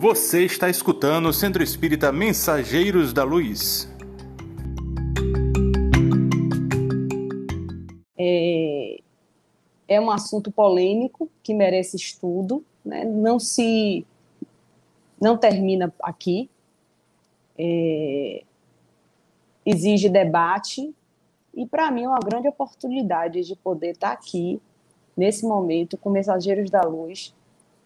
[0.00, 3.86] Você está escutando o Centro Espírita Mensageiros da Luz.
[8.16, 8.98] É,
[9.86, 13.04] é um assunto polêmico que merece estudo, né?
[13.04, 14.06] não se
[15.20, 16.48] não termina aqui,
[17.58, 18.42] é,
[19.66, 20.94] exige debate
[21.52, 24.62] e para mim é uma grande oportunidade de poder estar aqui
[25.14, 27.34] nesse momento com Mensageiros da Luz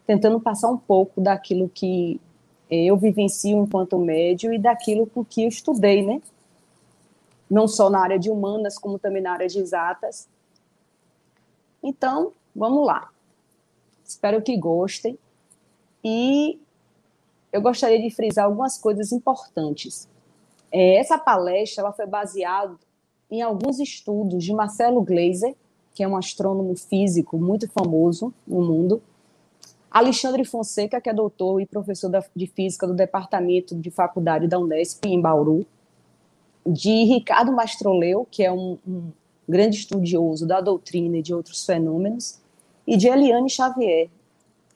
[0.06, 2.20] tentando passar um pouco daquilo que
[2.70, 6.20] eu vivencio enquanto médio e daquilo com que eu estudei, né?
[7.50, 10.28] Não só na área de humanas, como também na área de exatas.
[11.82, 13.10] Então, vamos lá.
[14.04, 15.18] Espero que gostem.
[16.02, 16.58] E
[17.52, 20.08] eu gostaria de frisar algumas coisas importantes.
[20.72, 22.76] É, essa palestra ela foi baseada
[23.30, 25.54] em alguns estudos de Marcelo Gleiser,
[25.94, 29.02] que é um astrônomo físico muito famoso no mundo,
[29.94, 35.04] Alexandre Fonseca, que é doutor e professor de física do Departamento de Faculdade da Unesp,
[35.06, 35.64] em Bauru,
[36.66, 39.12] de Ricardo Mastroleu, que é um, um
[39.48, 42.40] grande estudioso da doutrina e de outros fenômenos,
[42.84, 44.10] e de Eliane Xavier,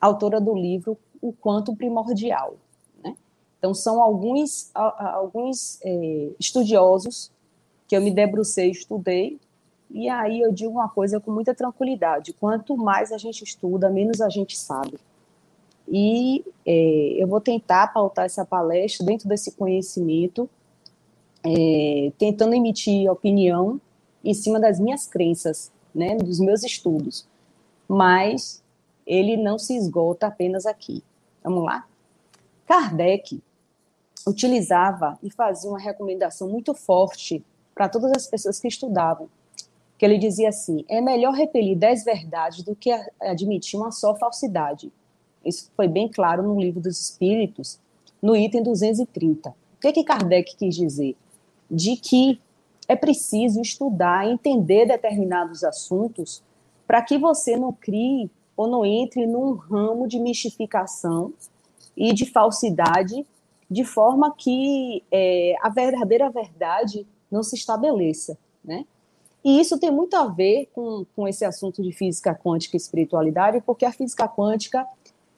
[0.00, 2.55] autora do livro O Quanto Primordial.
[3.03, 3.16] Né?
[3.58, 7.32] Então, são alguns, alguns é, estudiosos
[7.88, 9.36] que eu me debrucei, estudei,
[9.91, 14.20] e aí eu digo uma coisa com muita tranquilidade: quanto mais a gente estuda, menos
[14.20, 14.97] a gente sabe.
[15.91, 20.48] E é, eu vou tentar pautar essa palestra dentro desse conhecimento,
[21.44, 23.81] é, tentando emitir opinião
[24.25, 27.27] em cima das minhas crenças, né, dos meus estudos.
[27.89, 28.62] Mas
[29.06, 31.03] ele não se esgota apenas aqui.
[31.42, 31.86] Vamos lá?
[32.66, 33.42] Kardec
[34.27, 37.42] utilizava e fazia uma recomendação muito forte
[37.75, 39.28] para todas as pessoas que estudavam,
[39.97, 44.92] que ele dizia assim: é melhor repelir dez verdades do que admitir uma só falsidade.
[45.44, 47.78] Isso foi bem claro no livro dos Espíritos,
[48.20, 49.50] no item 230.
[49.50, 51.16] O que, que Kardec quis dizer?
[51.71, 52.41] De que
[52.88, 56.43] é preciso estudar, entender determinados assuntos
[56.87, 61.32] para que você não crie ou não entre num ramo de mistificação
[61.97, 63.26] e de falsidade,
[63.70, 68.87] de forma que é, a verdadeira verdade não se estabeleça, né?
[69.44, 73.62] E isso tem muito a ver com, com esse assunto de física quântica e espiritualidade,
[73.65, 74.87] porque a física quântica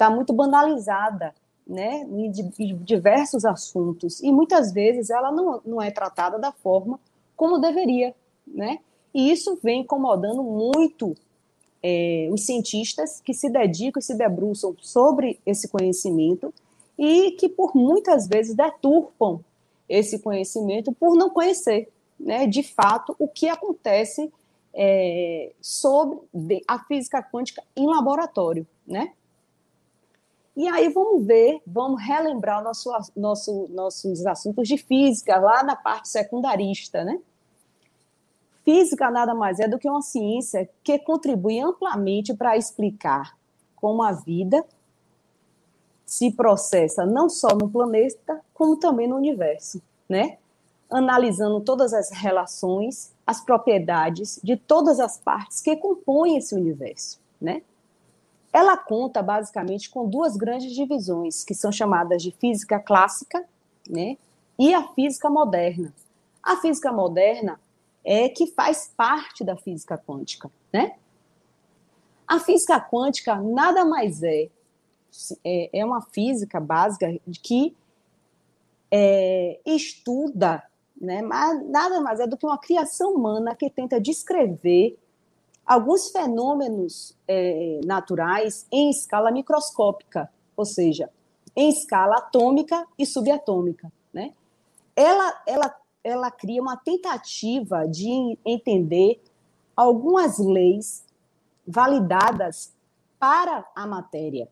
[0.00, 1.34] está muito banalizada,
[1.66, 2.32] né, em
[2.82, 6.98] diversos assuntos, e muitas vezes ela não, não é tratada da forma
[7.36, 8.14] como deveria,
[8.46, 8.78] né,
[9.12, 11.14] e isso vem incomodando muito
[11.82, 16.52] é, os cientistas que se dedicam e se debruçam sobre esse conhecimento
[16.98, 19.40] e que por muitas vezes deturpam
[19.88, 21.88] esse conhecimento por não conhecer,
[22.18, 24.32] né, de fato, o que acontece
[24.72, 29.12] é, sobre a física quântica em laboratório, né?
[30.60, 36.10] E aí vamos ver, vamos relembrar nosso, nosso, nossos assuntos de física lá na parte
[36.10, 37.18] secundarista, né?
[38.62, 43.34] Física nada mais é do que uma ciência que contribui amplamente para explicar
[43.74, 44.62] como a vida
[46.04, 50.36] se processa não só no planeta, como também no universo, né?
[50.90, 57.62] Analisando todas as relações, as propriedades de todas as partes que compõem esse universo, né?
[58.52, 63.44] Ela conta basicamente com duas grandes divisões, que são chamadas de física clássica
[63.88, 64.16] né,
[64.58, 65.94] e a física moderna.
[66.42, 67.60] A física moderna
[68.04, 70.50] é que faz parte da física quântica.
[70.72, 70.96] Né?
[72.26, 74.48] A física quântica nada mais é,
[75.44, 77.06] é, é uma física básica
[77.42, 77.76] que
[78.90, 80.62] é, estuda,
[81.00, 84.98] né, mas nada mais é do que uma criação humana que tenta descrever
[85.70, 91.08] alguns fenômenos é, naturais em escala microscópica, ou seja,
[91.54, 93.92] em escala atômica e subatômica.
[94.12, 94.32] Né?
[94.96, 99.22] Ela, ela, ela cria uma tentativa de entender
[99.76, 101.04] algumas leis
[101.64, 102.72] validadas
[103.16, 104.48] para a matéria,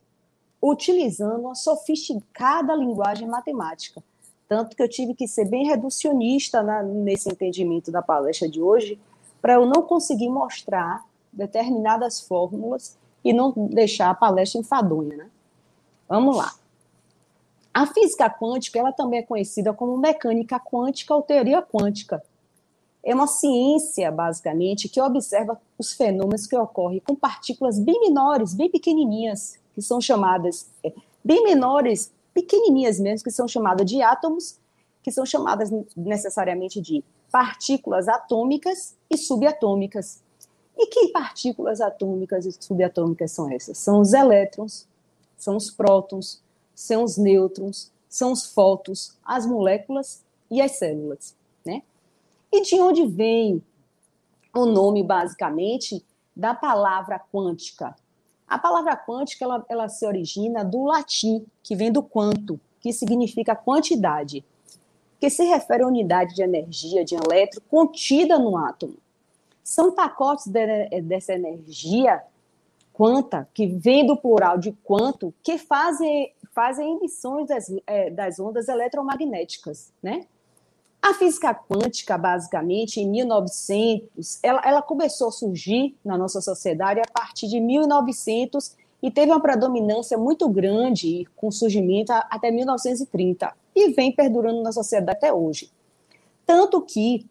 [0.62, 4.04] utilizando uma sofisticada linguagem matemática.
[4.48, 9.00] Tanto que eu tive que ser bem reducionista na, nesse entendimento da palestra de hoje,
[9.42, 11.07] para eu não conseguir mostrar
[11.38, 15.30] determinadas fórmulas e não deixar a palestra enfadonha, né?
[16.08, 16.52] Vamos lá.
[17.72, 22.22] A física quântica, ela também é conhecida como mecânica quântica ou teoria quântica.
[23.04, 28.68] É uma ciência, basicamente, que observa os fenômenos que ocorrem com partículas bem menores, bem
[28.68, 30.92] pequenininhas, que são chamadas, é,
[31.22, 34.58] bem menores, pequenininhas mesmo, que são chamadas de átomos,
[35.02, 40.20] que são chamadas necessariamente de partículas atômicas e subatômicas.
[40.78, 43.76] E que partículas atômicas e subatômicas são essas?
[43.78, 44.86] São os elétrons,
[45.36, 46.40] são os prótons,
[46.72, 51.34] são os nêutrons, são os fótons, as moléculas e as células,
[51.66, 51.82] né?
[52.52, 53.60] E de onde vem
[54.54, 56.04] o nome, basicamente,
[56.34, 57.96] da palavra quântica?
[58.46, 63.56] A palavra quântica, ela, ela se origina do latim, que vem do quanto, que significa
[63.56, 64.44] quantidade,
[65.20, 68.96] que se refere à unidade de energia, de elétron, contida no átomo.
[69.68, 72.22] São pacotes de, dessa energia
[72.90, 78.66] quanta, que vem do plural de quanto, que fazem, fazem emissões das, é, das ondas
[78.66, 80.24] eletromagnéticas, né?
[81.02, 87.12] A física quântica, basicamente, em 1900, ela, ela, começou a surgir na nossa sociedade a
[87.12, 94.12] partir de 1900 e teve uma predominância muito grande com surgimento até 1930 e vem
[94.12, 95.70] perdurando na sociedade até hoje.
[96.46, 97.26] Tanto que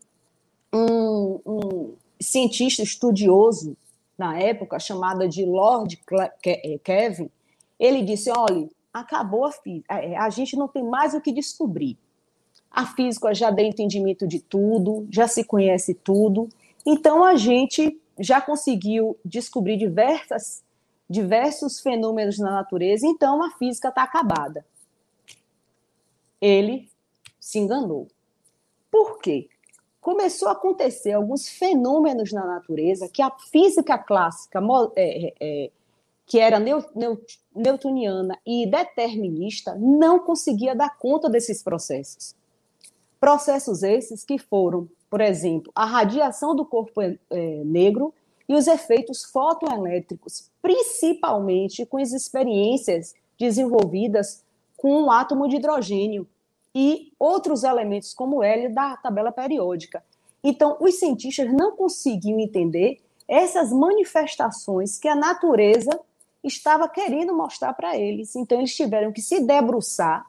[0.72, 3.76] um, um cientista estudioso
[4.18, 6.00] na época, chamado de Lord
[6.46, 7.30] eh, Kevin,
[7.80, 11.98] ele disse: olha, acabou a física, é, a gente não tem mais o que descobrir
[12.78, 16.48] a física já deu entendimento de tudo, já se conhece tudo,
[16.86, 20.64] então a gente já conseguiu descobrir diversas,
[21.10, 24.64] diversos fenômenos na natureza, então a física está acabada.
[26.40, 26.88] Ele
[27.40, 28.08] se enganou.
[28.92, 29.50] Por quê?
[30.08, 34.62] Começou a acontecer alguns fenômenos na natureza que a física clássica,
[34.96, 35.72] é, é,
[36.26, 36.62] que era
[37.54, 42.34] newtoniana e determinista, não conseguia dar conta desses processos.
[43.20, 47.18] Processos esses que foram, por exemplo, a radiação do corpo é,
[47.66, 48.14] negro
[48.48, 54.42] e os efeitos fotoelétricos, principalmente com as experiências desenvolvidas
[54.78, 56.26] com o átomo de hidrogênio
[56.80, 60.04] e outros elementos como hélio da tabela periódica.
[60.44, 65.90] Então, os cientistas não conseguiam entender essas manifestações que a natureza
[66.44, 68.36] estava querendo mostrar para eles.
[68.36, 70.24] Então, eles tiveram que se debruçar,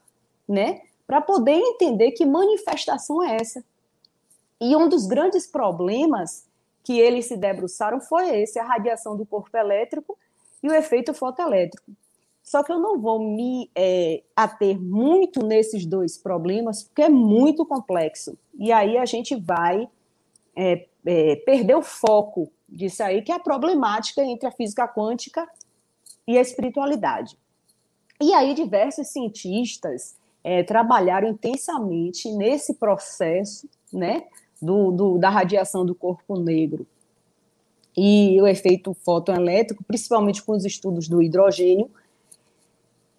[0.49, 3.63] né, para poder entender que manifestação é essa.
[4.59, 6.47] E um dos grandes problemas
[6.83, 10.17] que eles se debruçaram foi esse, a radiação do corpo elétrico
[10.63, 11.93] e o efeito fotoelétrico.
[12.49, 17.67] Só que eu não vou me é, ater muito nesses dois problemas, porque é muito
[17.67, 18.39] complexo.
[18.59, 19.87] E aí a gente vai
[20.57, 25.47] é, é, perder o foco disso aí, que é a problemática entre a física quântica
[26.27, 27.37] e a espiritualidade.
[28.19, 34.25] E aí diversos cientistas é, trabalharam intensamente nesse processo né,
[34.61, 36.87] do, do, da radiação do corpo negro
[37.95, 41.91] e o efeito fotoelétrico, principalmente com os estudos do hidrogênio.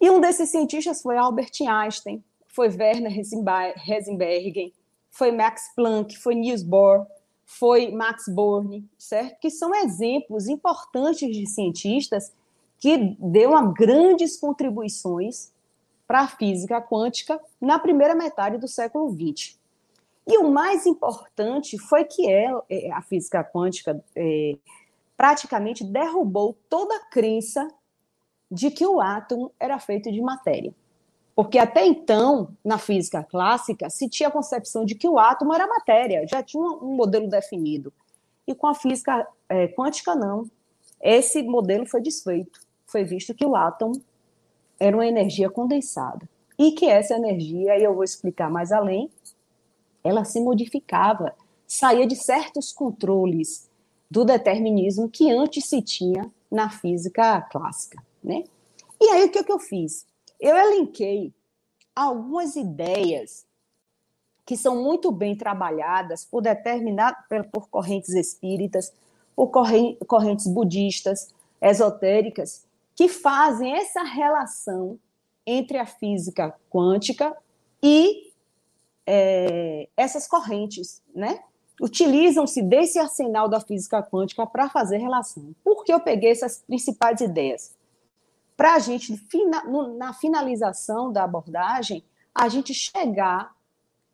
[0.00, 4.72] E um desses cientistas foi Albert Einstein, foi Werner Heisenberg,
[5.10, 7.06] foi Max Planck, foi Niels Bohr,
[7.44, 9.38] foi Max Born, certo?
[9.40, 12.32] Que são exemplos importantes de cientistas
[12.78, 15.52] que deu grandes contribuições
[16.06, 19.58] para a física quântica na primeira metade do século XX.
[20.26, 24.56] E o mais importante foi que ela, é, a física quântica é,
[25.16, 27.68] praticamente derrubou toda a crença
[28.50, 30.74] de que o átomo era feito de matéria.
[31.34, 35.66] Porque até então, na física clássica, se tinha a concepção de que o átomo era
[35.66, 37.92] matéria, já tinha um modelo definido.
[38.46, 40.50] E com a física é, quântica, não.
[41.00, 42.60] Esse modelo foi desfeito.
[42.84, 44.02] Foi visto que o átomo
[44.78, 46.28] era uma energia condensada.
[46.58, 49.10] E que essa energia, e eu vou explicar mais além,
[50.02, 51.34] ela se modificava,
[51.66, 53.70] saía de certos controles
[54.10, 58.44] do determinismo que antes se tinha na física clássica, né?
[59.00, 60.06] E aí o que, que eu fiz?
[60.38, 61.32] Eu elenquei
[61.94, 63.46] algumas ideias
[64.44, 67.16] que são muito bem trabalhadas por determinado
[67.52, 68.92] por correntes espíritas,
[69.36, 69.50] por
[70.06, 74.98] correntes budistas, esotéricas, que fazem essa relação
[75.46, 77.36] entre a física quântica
[77.82, 78.32] e
[79.06, 81.40] é, essas correntes, né?
[81.80, 85.54] Utilizam-se desse arsenal da física quântica para fazer relação.
[85.64, 87.74] Por que eu peguei essas principais ideias?
[88.60, 89.18] Para a gente,
[89.96, 93.56] na finalização da abordagem, a gente chegar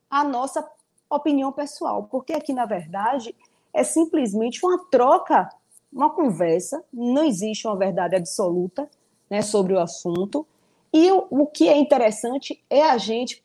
[0.08, 0.64] à nossa
[1.10, 3.34] opinião pessoal, porque aqui, na verdade,
[3.74, 5.48] é simplesmente uma troca
[5.92, 8.88] uma conversa, não existe uma verdade absoluta
[9.28, 10.46] né, sobre o assunto.
[10.92, 13.42] E o, o que é interessante é a gente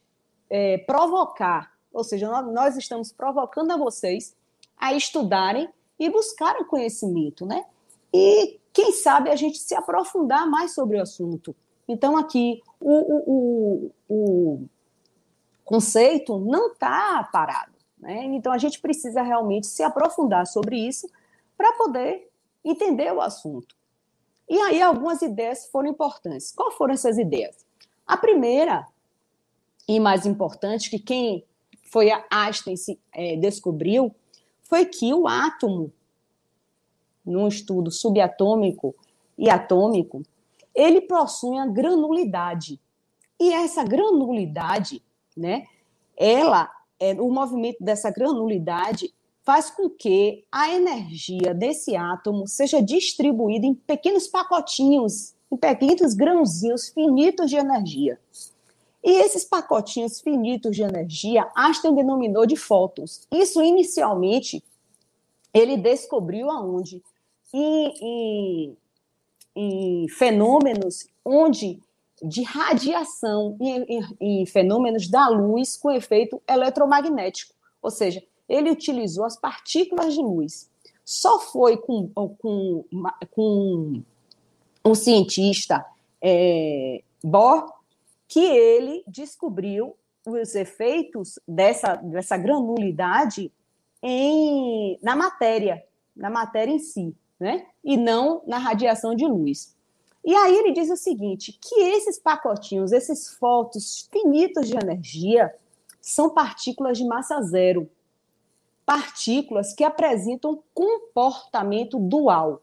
[0.51, 4.36] é, provocar, ou seja, nós, estamos provocando a vocês
[4.77, 5.67] a estudarem
[5.98, 7.65] e buscarem conhecimento, né?
[8.13, 11.56] E quem sabe a gente se aprofundar mais sobre o assunto.
[11.88, 14.66] Então, aqui, o, o, o,
[15.66, 17.74] conceito não está parado.
[18.00, 18.24] Né?
[18.25, 21.10] Então, a gente precisa realmente se aprofundar sobre isso
[21.58, 22.30] para poder
[22.63, 23.75] entender o assunto.
[24.50, 26.51] E aí algumas ideias foram importantes.
[26.51, 27.66] Quais foram essas ideias?
[28.06, 28.86] A primeira,
[29.88, 31.46] e mais importante, que quem
[31.84, 34.13] foi a Einstein se, é, descobriu,
[34.63, 35.92] foi que o átomo,
[37.25, 38.96] num estudo subatômico
[39.38, 40.24] e atômico,
[40.74, 42.80] ele possui a granulidade.
[43.40, 45.01] E essa granulidade,
[45.36, 45.66] né,
[46.16, 49.13] ela, é, o movimento dessa granulidade
[49.44, 56.90] faz com que a energia desse átomo seja distribuída em pequenos pacotinhos, em pequenos grãozinhos
[56.90, 58.20] finitos de energia.
[59.04, 63.28] E esses pacotinhos finitos de energia, Einstein denominou de fótons.
[63.32, 64.63] Isso inicialmente
[65.54, 67.01] ele descobriu aonde?
[67.53, 68.75] Em,
[70.10, 71.79] fenômenos onde
[72.24, 77.53] de radiação, em, em, fenômenos da luz com efeito eletromagnético.
[77.81, 80.70] Ou seja, ele utilizou as partículas de luz.
[81.03, 82.86] Só foi com, com,
[83.31, 84.03] com
[84.86, 85.84] um cientista,
[86.22, 87.65] é, Bohr,
[88.27, 93.51] que ele descobriu os efeitos dessa, dessa granulidade
[94.01, 95.84] em, na matéria,
[96.15, 97.65] na matéria em si, né?
[97.83, 99.75] e não na radiação de luz.
[100.24, 105.51] E aí ele diz o seguinte, que esses pacotinhos, esses fótons finitos de energia,
[106.00, 107.89] são partículas de massa zero,
[108.86, 112.62] partículas que apresentam comportamento dual.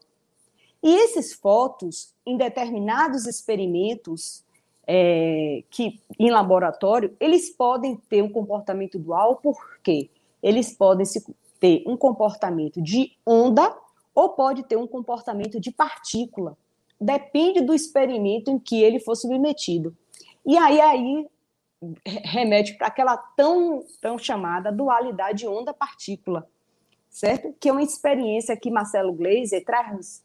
[0.81, 4.45] E esses fótons, em determinados experimentos
[4.87, 10.09] é, que em laboratório, eles podem ter um comportamento dual, porque
[10.41, 11.05] eles podem
[11.59, 13.75] ter um comportamento de onda
[14.19, 16.57] ou pode ter um comportamento de partícula.
[16.99, 19.95] Depende do experimento em que ele for submetido.
[20.45, 21.27] E aí, aí
[22.05, 26.45] remete para aquela tão, tão chamada dualidade onda-partícula,
[27.09, 27.55] certo?
[27.57, 30.21] Que é uma experiência que Marcelo Gleiser traz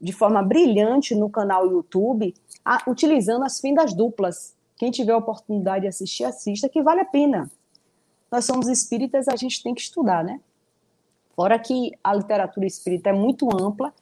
[0.00, 2.32] de forma brilhante no canal YouTube,
[2.64, 4.54] a, utilizando as fendas duplas.
[4.76, 7.50] Quem tiver a oportunidade de assistir, assista, que vale a pena.
[8.30, 10.40] Nós somos espíritas, a gente tem que estudar, né?
[11.34, 13.92] Fora que a literatura espírita é muito ampla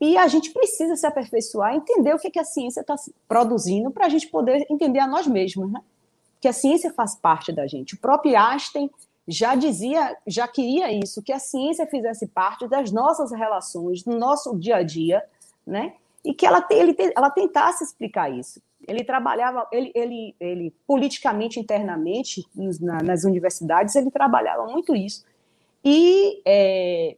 [0.00, 2.94] e a gente precisa se aperfeiçoar, entender o que, que a ciência está
[3.26, 5.80] produzindo para a gente poder entender a nós mesmos, né?
[6.40, 7.94] Que a ciência faz parte da gente.
[7.94, 8.90] O próprio Einstein
[9.26, 14.56] já dizia, já queria isso, que a ciência fizesse parte das nossas relações, do nosso
[14.56, 15.24] dia a dia,
[15.66, 15.94] né?
[16.24, 18.60] E que ela, ele, ela tentasse explicar isso.
[18.86, 22.44] Ele trabalhava, ele, ele, ele politicamente, internamente,
[22.80, 25.24] na, nas universidades, ele trabalhava muito isso.
[25.88, 27.16] E é,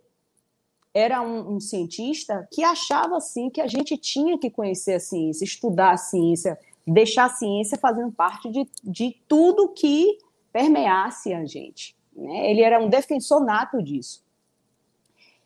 [0.92, 5.42] era um, um, cientista que achava assim que a gente tinha que conhecer a ciência,
[5.42, 10.18] estudar a ciência, deixar a ciência fazendo parte de, de tudo que
[10.52, 11.96] permeasse a gente.
[12.14, 12.50] Né?
[12.50, 14.22] Ele era um defensor nato disso.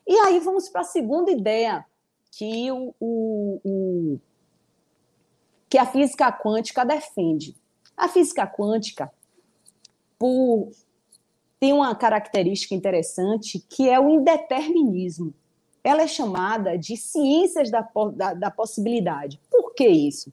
[0.04, 1.86] E aí vamos para a segunda ideia
[2.32, 4.20] que o, o, o,
[5.70, 7.54] que a física quântica defende.
[7.96, 9.12] A física quântica,
[10.18, 10.72] por
[11.62, 15.32] tem uma característica interessante que é o indeterminismo
[15.84, 19.40] ela é chamada de ciências da, da, da possibilidade.
[19.48, 20.32] Por que isso?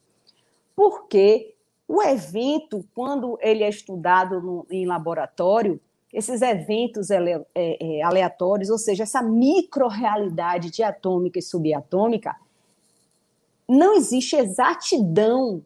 [0.75, 1.53] Porque
[1.87, 5.79] o evento, quando ele é estudado no, em laboratório,
[6.11, 12.35] esses eventos é, é, aleatórios, ou seja, essa microrealidade diatômica e subatômica,
[13.67, 15.63] não existe exatidão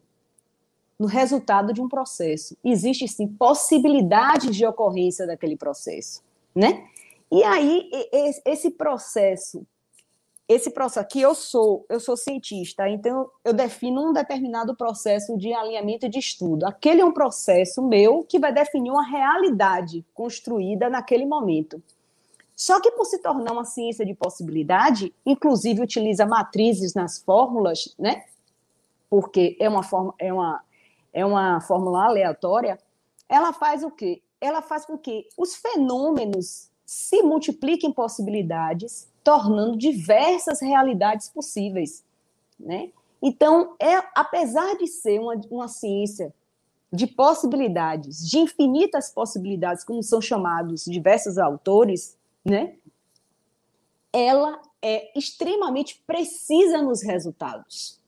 [0.99, 2.57] no resultado de um processo.
[2.63, 6.21] Existe sim possibilidades de ocorrência daquele processo,
[6.55, 6.85] né?
[7.31, 7.89] E aí
[8.45, 9.65] esse processo
[10.47, 15.53] esse processo aqui eu sou, eu sou cientista, então eu defino um determinado processo de
[15.53, 16.65] alinhamento de estudo.
[16.65, 21.81] Aquele é um processo meu que vai definir uma realidade construída naquele momento.
[22.55, 28.25] Só que por se tornar uma ciência de possibilidade, inclusive utiliza matrizes nas fórmulas, né?
[29.09, 30.61] Porque é uma forma é uma
[31.13, 32.79] é uma fórmula aleatória,
[33.29, 34.21] ela faz o quê?
[34.41, 42.03] Ela faz com que os fenômenos se multipliquem possibilidades tornando diversas realidades possíveis,
[42.59, 42.91] né?
[43.21, 46.33] Então, é, apesar de ser uma, uma ciência
[46.91, 52.75] de possibilidades, de infinitas possibilidades, como são chamados diversos autores, né?
[54.11, 58.02] Ela é extremamente precisa nos resultados.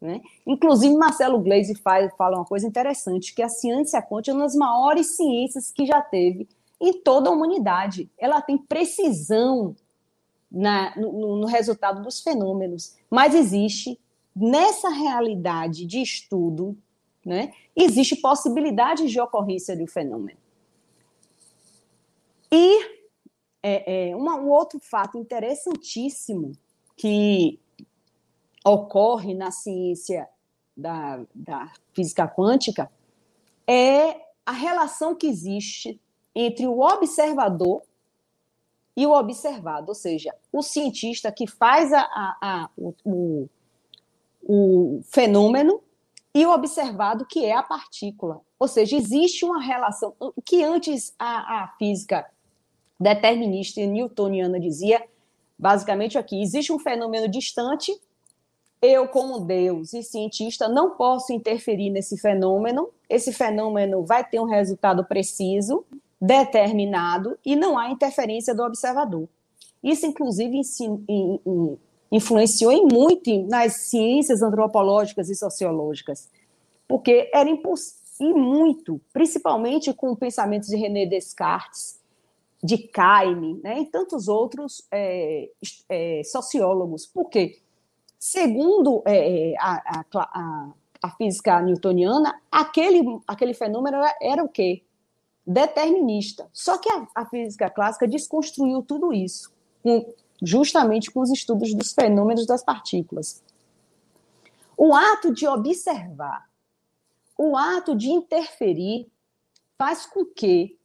[0.00, 0.20] Né?
[0.46, 4.54] Inclusive, Marcelo Gleisi faz, fala uma coisa interessante, que a ciência quântica é uma das
[4.54, 6.48] maiores ciências que já teve
[6.80, 8.10] em toda a humanidade.
[8.18, 9.76] Ela tem precisão
[10.50, 14.00] na, no, no resultado dos fenômenos, mas existe
[14.34, 16.76] nessa realidade de estudo,
[17.24, 20.38] né, existe possibilidade de ocorrência do fenômeno.
[22.50, 22.84] E
[23.62, 26.52] é, é, uma, um outro fato interessantíssimo
[26.96, 27.60] que
[28.64, 30.28] ocorre na ciência
[30.76, 32.90] da, da física quântica
[33.66, 36.00] é a relação que existe
[36.34, 37.82] entre o observador
[38.96, 43.48] e o observado, ou seja, o cientista que faz a, a, a o, o,
[44.42, 45.80] o fenômeno
[46.34, 48.40] e o observado, que é a partícula.
[48.58, 50.14] Ou seja, existe uma relação.
[50.44, 52.26] Que antes a, a física
[52.98, 55.02] determinista e newtoniana dizia,
[55.58, 57.98] basicamente aqui, existe um fenômeno distante,
[58.82, 64.44] eu, como Deus e cientista, não posso interferir nesse fenômeno, esse fenômeno vai ter um
[64.44, 65.84] resultado preciso,
[66.20, 69.28] determinado, e não há interferência do observador.
[69.82, 70.60] Isso, inclusive,
[72.12, 76.28] influenciou em muito nas ciências antropológicas e sociológicas,
[76.86, 81.98] porque era impossível, e muito, principalmente com pensamentos de René Descartes,
[82.62, 85.48] de Caine, né, e tantos outros é,
[85.88, 87.06] é, sociólogos.
[87.06, 87.58] Por quê?
[88.20, 90.72] Segundo é, a, a,
[91.02, 94.82] a, física newtoniana, aquele, aquele fenômeno era, era o quê?
[95.46, 96.46] Determinista.
[96.52, 99.50] Só que a, a física clássica desconstruiu tudo isso,
[99.82, 100.12] com,
[100.42, 103.42] justamente com os estudos dos fenômenos das partículas.
[104.76, 106.46] O ato de observar,
[107.38, 109.10] o ato de interferir,
[109.78, 110.78] faz com que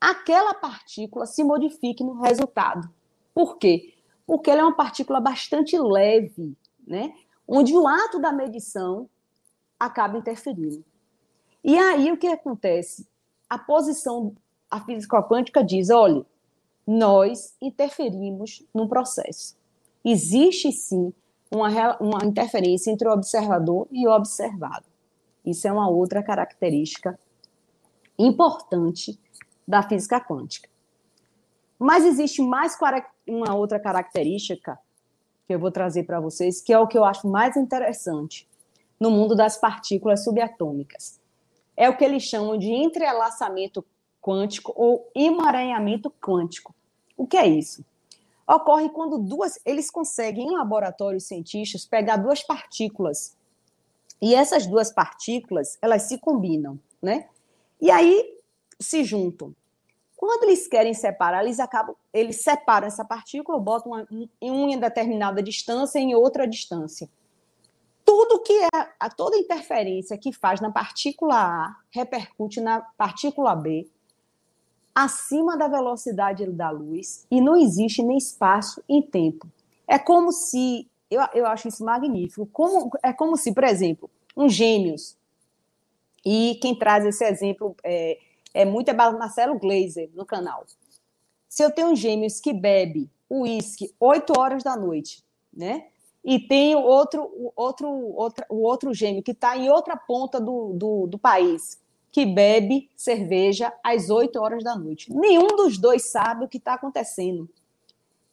[0.00, 2.90] aquela partícula se modifique no resultado.
[3.34, 3.93] Por quê?
[4.26, 7.14] Porque ela é uma partícula bastante leve, né?
[7.46, 9.08] onde o ato da medição
[9.78, 10.84] acaba interferindo.
[11.62, 13.06] E aí o que acontece?
[13.48, 14.34] A posição,
[14.70, 16.24] a física quântica diz: olha,
[16.86, 19.56] nós interferimos no processo.
[20.04, 21.12] Existe sim
[21.50, 24.86] uma, uma interferência entre o observador e o observado.
[25.44, 27.18] Isso é uma outra característica
[28.18, 29.18] importante
[29.66, 30.68] da física quântica.
[31.78, 32.76] Mas existe mais
[33.26, 34.78] uma outra característica
[35.46, 38.48] que eu vou trazer para vocês, que é o que eu acho mais interessante
[38.98, 41.20] no mundo das partículas subatômicas.
[41.76, 43.84] É o que eles chamam de entrelaçamento
[44.20, 46.74] quântico ou emaranhamento quântico.
[47.16, 47.84] O que é isso?
[48.46, 53.36] Ocorre quando duas, eles conseguem em laboratórios cientistas pegar duas partículas
[54.20, 57.28] e essas duas partículas elas se combinam, né?
[57.80, 58.38] E aí
[58.80, 59.54] se juntam.
[60.24, 64.08] Quando eles querem separar, eles acabam, eles separam essa partícula, botam uma,
[64.40, 67.10] em uma determinada distância em outra distância.
[68.06, 73.86] Tudo que é toda interferência que faz na partícula A repercute na partícula B
[74.94, 79.46] acima da velocidade da luz e não existe nem espaço e tempo.
[79.86, 82.48] É como se eu, eu acho isso magnífico.
[82.50, 85.18] Como, é como se, por exemplo, um gêmeos,
[86.24, 88.18] e quem traz esse exemplo é,
[88.54, 90.64] é muito é Marcelo Glazer no canal.
[91.48, 95.88] Se eu tenho gêmeos que bebe uísque 8 horas da noite, né?
[96.24, 101.06] E tem outro, outro, outro, o outro gêmeo que está em outra ponta do, do,
[101.06, 101.78] do, país,
[102.10, 105.12] que bebe cerveja às 8 horas da noite.
[105.12, 107.48] Nenhum dos dois sabe o que está acontecendo.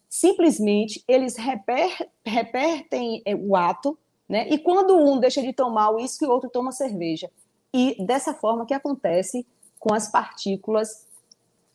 [0.08, 3.98] Simplesmente eles reper, repertem é, o ato,
[4.30, 4.48] né?
[4.50, 7.30] E quando um deixa de tomar uísque, o outro toma cerveja.
[7.74, 9.46] E dessa forma que acontece
[9.82, 11.08] com as partículas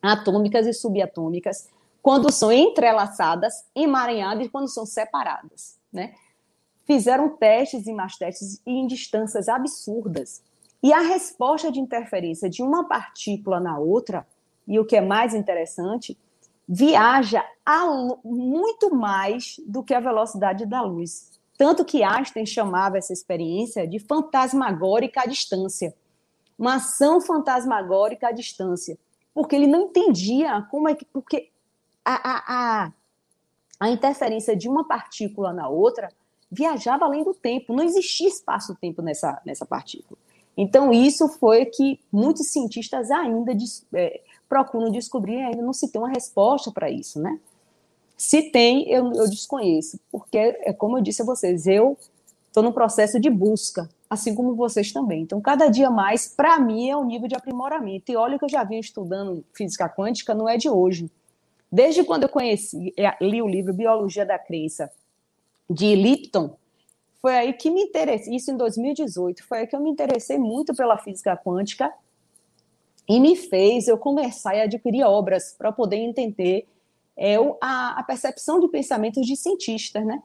[0.01, 1.69] atômicas e subatômicas
[2.01, 6.15] quando são entrelaçadas, emaranhadas e quando são separadas, né?
[6.87, 10.41] Fizeram testes e mais testes em distâncias absurdas.
[10.81, 14.25] E a resposta de interferência de uma partícula na outra,
[14.69, 16.17] e o que é mais interessante,
[16.69, 17.45] viaja
[18.25, 21.33] muito mais do que a velocidade da luz.
[21.59, 25.93] Tanto que Einstein chamava essa experiência de fantasmagórica à distância
[26.59, 28.99] uma ação fantasmagórica à distância,
[29.35, 31.05] porque ele não entendia como é que.
[31.05, 31.51] Porque
[32.05, 32.45] a, a,
[32.85, 32.93] a,
[33.81, 36.09] a interferência de uma partícula na outra
[36.51, 40.19] viajava além do tempo, não existia espaço-tempo nessa, nessa partícula.
[40.57, 43.53] Então, isso foi que muitos cientistas ainda
[43.93, 47.39] é, procuram descobrir, ainda não se tem uma resposta para isso, né?
[48.17, 51.99] Se tem, eu, eu desconheço, porque, é como eu disse a vocês, eu
[52.49, 55.23] estou no processo de busca assim como vocês também.
[55.23, 58.11] Então, cada dia mais, para mim, é um nível de aprimoramento.
[58.11, 61.11] E olha que eu já vinha estudando física quântica, não é de hoje.
[61.71, 64.91] Desde quando eu conheci, é, li o livro Biologia da Crença,
[65.69, 66.57] de Lipton,
[67.21, 70.75] foi aí que me interessei, isso em 2018, foi aí que eu me interessei muito
[70.75, 71.93] pela física quântica
[73.09, 76.69] e me fez eu começar e adquirir obras para poder entender
[77.17, 80.23] é, a, a percepção de pensamentos de cientistas, né?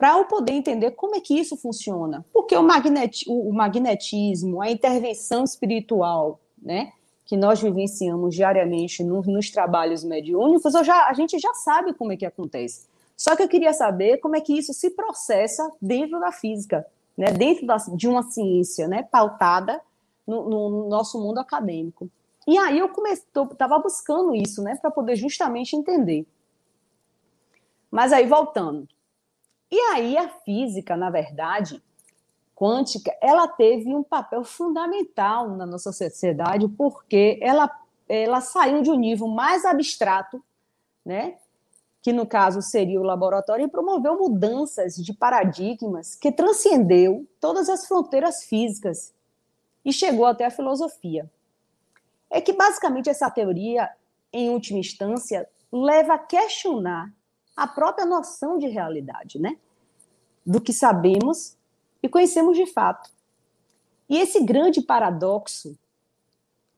[0.00, 2.24] Para eu poder entender como é que isso funciona.
[2.32, 6.94] Porque o, magnet, o magnetismo, a intervenção espiritual, né,
[7.26, 12.16] que nós vivenciamos diariamente no, nos trabalhos mediúnicos, já, a gente já sabe como é
[12.16, 12.88] que acontece.
[13.14, 17.26] Só que eu queria saber como é que isso se processa dentro da física, né,
[17.26, 19.82] dentro da, de uma ciência né, pautada
[20.26, 22.08] no, no nosso mundo acadêmico.
[22.48, 22.90] E aí eu
[23.52, 26.26] estava buscando isso, né, para poder justamente entender.
[27.90, 28.88] Mas aí voltando.
[29.70, 31.82] E aí a física, na verdade,
[32.60, 37.70] quântica, ela teve um papel fundamental na nossa sociedade, porque ela,
[38.08, 40.42] ela saiu de um nível mais abstrato,
[41.04, 41.38] né,
[42.02, 47.86] que no caso seria o laboratório, e promoveu mudanças de paradigmas que transcendeu todas as
[47.86, 49.14] fronteiras físicas
[49.84, 51.30] e chegou até a filosofia.
[52.28, 53.90] É que basicamente essa teoria,
[54.32, 57.12] em última instância, leva a questionar
[57.60, 59.58] a própria noção de realidade, né?
[60.46, 61.58] Do que sabemos
[62.02, 63.10] e conhecemos de fato.
[64.08, 65.78] E esse grande paradoxo,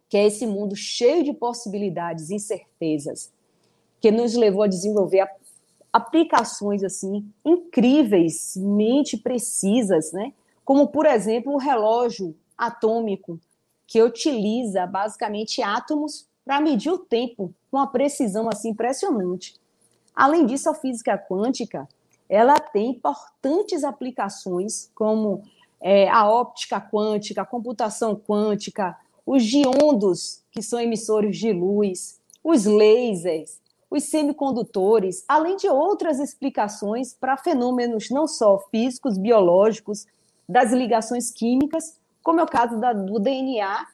[0.09, 3.33] que é esse mundo cheio de possibilidades e incertezas,
[4.01, 5.25] que nos levou a desenvolver
[5.93, 10.33] aplicações assim incríveis, mente precisas, né?
[10.65, 13.39] Como por exemplo o relógio atômico
[13.87, 19.62] que utiliza basicamente átomos para medir o tempo com uma precisão assim impressionante.
[20.15, 21.89] Além disso, a física quântica
[22.29, 25.43] ela tem importantes aplicações como
[25.81, 28.97] é, a óptica quântica, a computação quântica,
[29.27, 37.13] os diondos, que são emissores de luz, os lasers, os semicondutores, além de outras explicações
[37.13, 40.07] para fenômenos não só físicos, biológicos,
[40.49, 43.87] das ligações químicas, como é o caso da, do DNA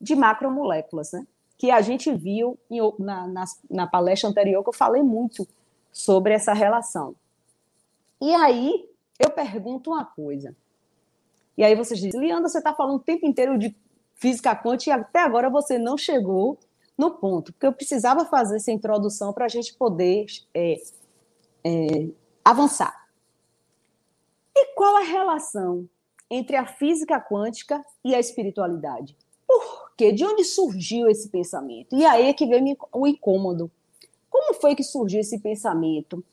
[0.00, 1.26] de macromoléculas, né?
[1.56, 5.46] que a gente viu em, na, na, na palestra anterior, que eu falei muito
[5.92, 7.14] sobre essa relação.
[8.20, 10.54] E aí, eu pergunto uma coisa.
[11.56, 13.74] E aí vocês dizem, Leandro, você está falando o tempo inteiro de
[14.14, 16.58] física quântica e até agora você não chegou
[16.96, 20.80] no ponto, porque eu precisava fazer essa introdução para a gente poder é,
[21.64, 22.08] é,
[22.44, 23.08] avançar.
[24.54, 25.88] E qual a relação
[26.28, 29.16] entre a física quântica e a espiritualidade?
[29.46, 30.12] Por quê?
[30.12, 31.96] De onde surgiu esse pensamento?
[31.96, 33.70] E aí é que vem o incômodo.
[34.38, 36.24] Como foi que surgiu esse pensamento?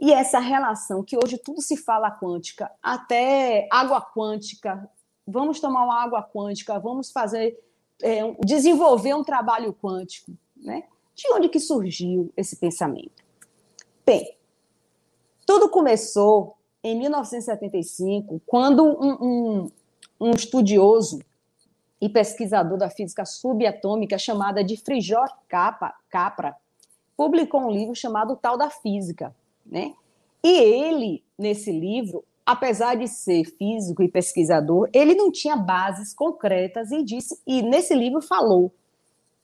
[0.00, 4.88] E essa relação, que hoje tudo se fala quântica, até água quântica,
[5.26, 7.62] vamos tomar uma água quântica, vamos fazer
[8.02, 10.32] é, desenvolver um trabalho quântico.
[10.56, 10.84] Né?
[11.14, 13.22] De onde que surgiu esse pensamento?
[14.06, 14.38] Bem,
[15.44, 19.70] tudo começou em 1975, quando um, um,
[20.18, 21.20] um estudioso
[22.00, 26.56] e pesquisador da física subatômica chamada de Frijor Capra
[27.20, 29.92] publicou um livro chamado Tal da Física, né?
[30.42, 36.90] E ele, nesse livro, apesar de ser físico e pesquisador, ele não tinha bases concretas
[36.90, 38.72] e disse e nesse livro falou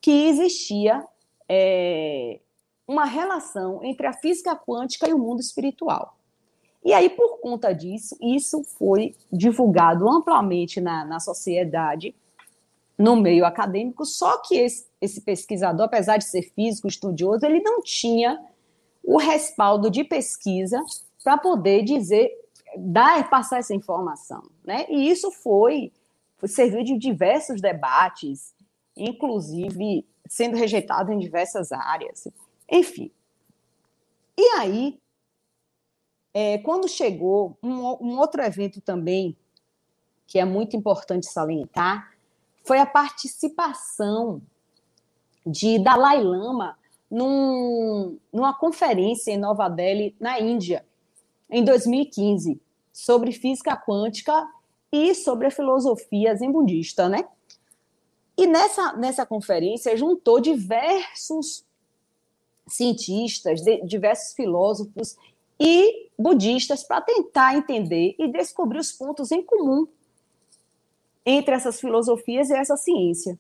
[0.00, 1.06] que existia
[1.46, 2.40] é,
[2.88, 6.16] uma relação entre a física quântica e o mundo espiritual.
[6.82, 12.14] E aí, por conta disso, isso foi divulgado amplamente na, na sociedade,
[12.98, 17.82] no meio acadêmico, só que esse, esse pesquisador, apesar de ser físico, estudioso, ele não
[17.82, 18.42] tinha
[19.02, 20.82] o respaldo de pesquisa
[21.22, 22.30] para poder dizer
[22.78, 24.86] dar e passar essa informação, né?
[24.88, 25.92] E isso foi,
[26.36, 28.54] foi serviu de diversos debates,
[28.96, 32.26] inclusive sendo rejeitado em diversas áreas,
[32.68, 33.10] enfim.
[34.36, 34.98] E aí,
[36.34, 39.36] é, quando chegou um, um outro evento também
[40.26, 42.15] que é muito importante salientar,
[42.66, 44.42] foi a participação
[45.46, 46.76] de Dalai Lama
[47.08, 50.84] num, numa conferência em Nova Delhi, na Índia,
[51.48, 52.60] em 2015
[52.92, 54.48] sobre física quântica
[54.90, 57.28] e sobre a filosofia zen budista, né?
[58.36, 61.64] E nessa, nessa conferência juntou diversos
[62.66, 65.16] cientistas, diversos filósofos
[65.58, 69.86] e budistas para tentar entender e descobrir os pontos em comum
[71.26, 73.36] entre essas filosofias e essa ciência.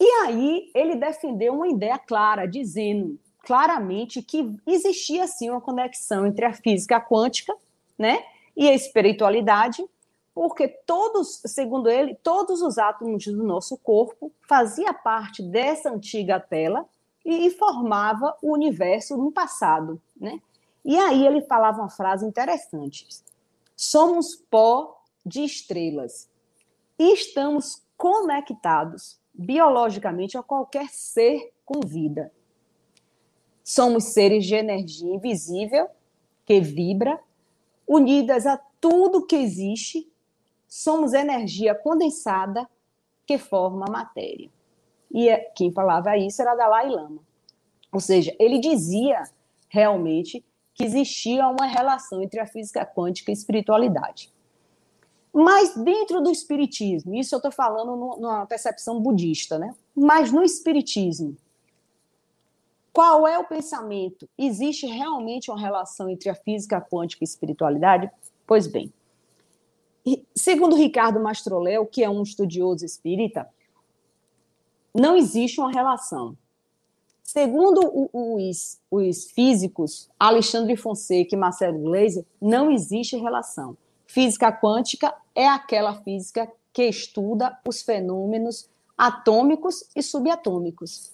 [0.00, 6.44] E aí ele defendeu uma ideia clara, dizendo claramente que existia sim uma conexão entre
[6.44, 7.54] a física quântica,
[7.96, 8.24] né,
[8.56, 9.84] e a espiritualidade,
[10.34, 16.84] porque todos, segundo ele, todos os átomos do nosso corpo fazia parte dessa antiga tela
[17.24, 20.40] e, formava o universo no passado, né?
[20.84, 23.06] E aí ele falava uma frase interessante:
[23.76, 26.28] somos pó de estrelas
[26.98, 32.32] e estamos conectados biologicamente a qualquer ser com vida.
[33.62, 35.88] Somos seres de energia invisível
[36.44, 37.18] que vibra
[37.86, 40.10] unidas a tudo que existe,
[40.68, 42.68] somos energia condensada
[43.26, 44.50] que forma a matéria.
[45.10, 47.22] E é, quem falava isso era Dalai Lama.
[47.92, 49.22] Ou seja, ele dizia
[49.68, 54.33] realmente que existia uma relação entre a física quântica e a espiritualidade.
[55.34, 59.74] Mas dentro do espiritismo, isso eu estou falando numa percepção budista, né?
[59.92, 61.36] Mas no espiritismo,
[62.92, 64.28] qual é o pensamento?
[64.38, 68.08] Existe realmente uma relação entre a física quântica e a espiritualidade?
[68.46, 68.92] Pois bem,
[70.36, 73.48] segundo Ricardo Mastroléu, que é um estudioso espírita,
[74.94, 76.38] não existe uma relação.
[77.24, 83.76] Segundo os, os físicos Alexandre Fonseca e Marcelo Gleiser, não existe relação.
[84.14, 91.10] Física quântica é aquela física que estuda os fenômenos atômicos e subatômicos.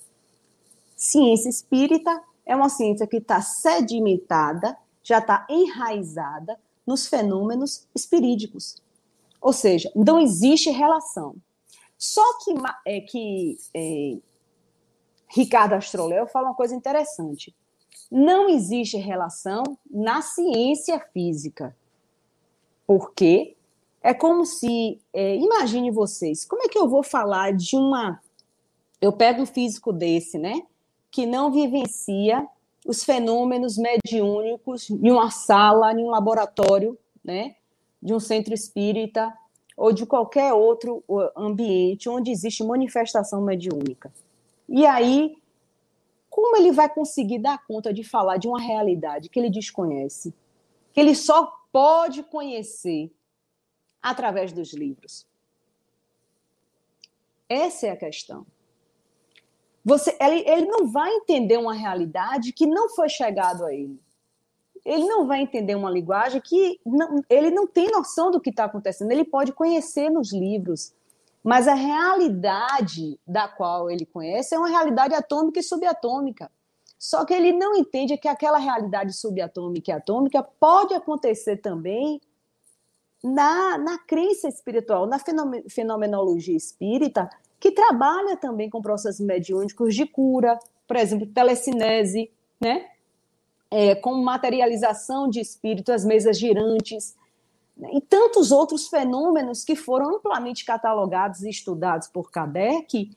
[0.95, 8.83] Ciência espírita é uma ciência que está sedimentada, já está enraizada nos fenômenos espirídicos.
[9.41, 11.37] Ou seja, não existe relação.
[11.97, 12.53] Só que,
[12.85, 14.19] é, que é,
[15.27, 17.57] Ricardo Astroléu fala uma coisa interessante.
[18.11, 21.75] Não existe relação na ciência física.
[22.91, 23.55] Porque
[24.03, 25.01] é como se.
[25.13, 28.21] É, imagine vocês, como é que eu vou falar de uma.
[29.01, 30.63] Eu pego um físico desse, né?
[31.09, 32.45] que não vivencia
[32.85, 37.55] os fenômenos mediúnicos em uma sala, em um laboratório, né,
[38.03, 39.33] de um centro espírita
[39.77, 41.05] ou de qualquer outro
[41.37, 44.13] ambiente onde existe manifestação mediúnica.
[44.69, 45.37] E aí,
[46.29, 50.35] como ele vai conseguir dar conta de falar de uma realidade que ele desconhece,
[50.93, 53.13] que ele só pode conhecer
[54.03, 55.27] através dos livros?
[57.49, 58.47] Essa é a questão.
[59.85, 64.01] Você, ele, ele não vai entender uma realidade que não foi chegado a ele.
[64.85, 68.65] Ele não vai entender uma linguagem que não, ele não tem noção do que está
[68.65, 69.11] acontecendo.
[69.11, 70.95] Ele pode conhecer nos livros,
[71.43, 76.51] mas a realidade da qual ele conhece é uma realidade atômica e subatômica.
[77.01, 82.21] Só que ele não entende que aquela realidade subatômica e atômica pode acontecer também
[83.25, 85.17] na, na crença espiritual, na
[85.71, 92.91] fenomenologia espírita, que trabalha também com processos mediúnicos de cura, por exemplo, telecinese, né?
[93.71, 97.17] É, com materialização de espírito, as mesas girantes,
[97.77, 97.89] né?
[97.95, 103.17] e tantos outros fenômenos que foram amplamente catalogados e estudados por Kardec,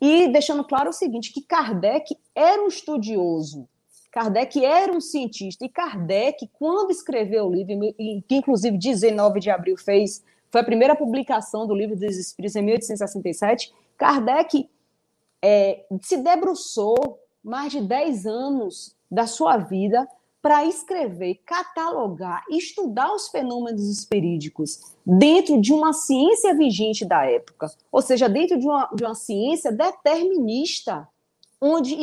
[0.00, 3.68] e deixando claro o seguinte, que Kardec era um estudioso,
[4.10, 7.94] Kardec era um cientista, e Kardec, quando escreveu o livro,
[8.26, 12.62] que inclusive 19 de abril fez foi a primeira publicação do Livro dos Espíritos em
[12.62, 13.72] 1867.
[13.96, 14.68] Kardec
[15.42, 16.96] é, se debruçou
[17.44, 20.08] mais de 10 anos da sua vida
[20.40, 28.00] para escrever, catalogar, estudar os fenômenos espirídicos dentro de uma ciência vigente da época, ou
[28.00, 31.08] seja, dentro de uma, de uma ciência determinista,
[31.60, 31.96] onde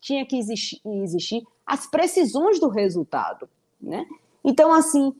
[0.00, 3.48] tinha que existir, existir as precisões do resultado.
[3.80, 4.06] Né?
[4.42, 5.14] Então, assim,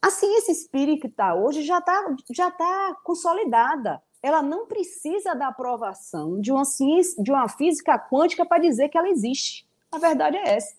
[0.00, 4.02] a ciência espírita hoje já está já tá consolidada.
[4.22, 8.98] Ela não precisa da aprovação de uma ciência, de uma física quântica para dizer que
[8.98, 9.66] ela existe.
[9.90, 10.74] A verdade é essa.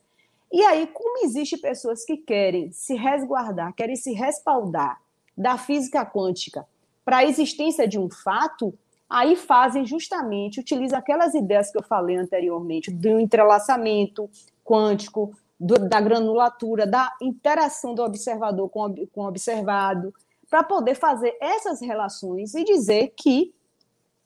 [0.52, 5.02] E aí, como existe pessoas que querem se resguardar, querem se respaldar
[5.36, 6.68] da física quântica
[7.04, 8.74] para a existência de um fato,
[9.10, 14.30] aí fazem justamente, utilizam aquelas ideias que eu falei anteriormente, do entrelaçamento
[14.64, 20.14] quântico, do, da granulatura, da interação do observador com, com o observado,
[20.50, 23.54] para poder fazer essas relações e dizer que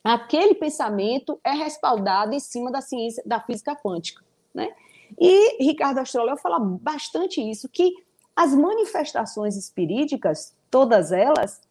[0.04, 4.74] aquele pensamento é respaldado em cima da ciência da física quântica, né?
[5.20, 7.94] E Ricardo Astroléu fala bastante isso que
[8.36, 11.62] as manifestações espirídicas, todas elas,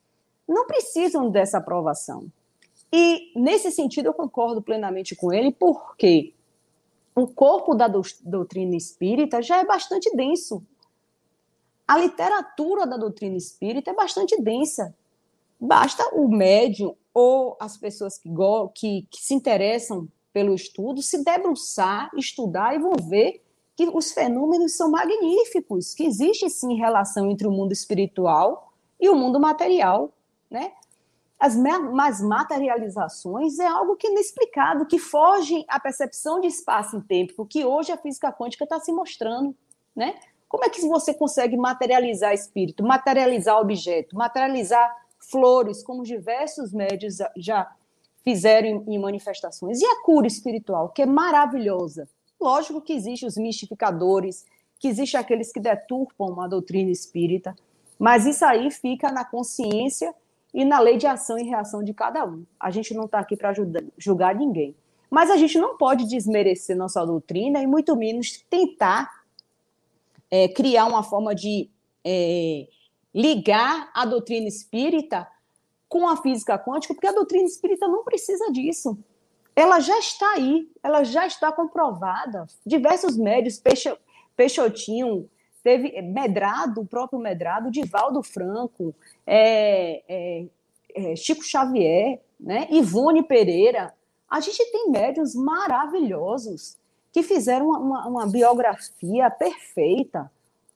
[0.48, 2.26] não precisam dessa aprovação.
[2.92, 6.32] E nesse sentido eu concordo plenamente com ele, porque
[7.14, 10.62] o corpo da doutrina espírita já é bastante denso.
[11.86, 14.94] A literatura da doutrina espírita é bastante densa.
[15.58, 18.28] Basta o médium ou as pessoas que,
[18.74, 23.42] que, que se interessam pelo estudo se debruçar, estudar e vão ver
[23.74, 29.14] que os fenômenos são magníficos, que existe sim relação entre o mundo espiritual e o
[29.14, 30.12] mundo material,
[30.50, 30.72] né?
[31.46, 37.02] As, as materializações é algo que é inexplicado, que foge à percepção de espaço e
[37.02, 39.54] tempo, que hoje a física quântica está se mostrando,
[39.94, 40.16] né?
[40.48, 47.70] Como é que você consegue materializar espírito, materializar objeto, materializar flores, como diversos médios já
[48.22, 49.80] fizeram em manifestações?
[49.80, 52.08] E a cura espiritual, que é maravilhosa.
[52.40, 54.44] Lógico que existem os mistificadores,
[54.78, 57.56] que existem aqueles que deturpam a doutrina espírita,
[57.98, 60.14] mas isso aí fica na consciência
[60.56, 62.46] e na lei de ação e reação de cada um.
[62.58, 63.52] A gente não está aqui para
[63.98, 64.74] julgar ninguém.
[65.10, 69.10] Mas a gente não pode desmerecer nossa doutrina e muito menos tentar
[70.30, 71.68] é, criar uma forma de
[72.02, 72.66] é,
[73.14, 75.28] ligar a doutrina espírita
[75.90, 78.98] com a física quântica, porque a doutrina espírita não precisa disso.
[79.54, 82.46] Ela já está aí, ela já está comprovada.
[82.64, 83.62] Diversos médios,
[84.34, 85.28] Peixotinho,
[85.66, 88.94] teve Medrado, o próprio Medrado, Divaldo Franco,
[89.26, 90.46] é, é,
[90.94, 93.92] é, Chico Xavier, né, Ivone Pereira.
[94.30, 96.78] A gente tem médios maravilhosos
[97.10, 100.30] que fizeram uma, uma, biografia perfeita